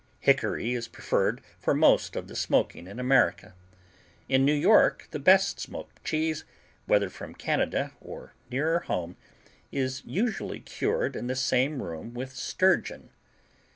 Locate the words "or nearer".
8.01-8.79